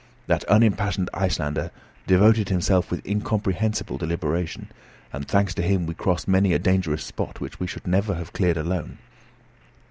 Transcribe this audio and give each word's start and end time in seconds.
That 0.25 0.43
unimpassioned 0.45 1.11
Icelander 1.13 1.69
devoted 2.07 2.49
himself 2.49 2.89
with 2.89 3.07
incomprehensible 3.07 3.99
deliberation; 3.99 4.69
and, 5.13 5.27
thanks 5.27 5.53
to 5.53 5.61
him, 5.61 5.85
we 5.85 5.93
crossed 5.93 6.27
many 6.27 6.53
a 6.53 6.57
dangerous 6.57 7.03
spot 7.03 7.39
which 7.39 7.59
we 7.59 7.67
should 7.67 7.85
never 7.85 8.15
have 8.15 8.33
cleared 8.33 8.57
alone. 8.57 8.97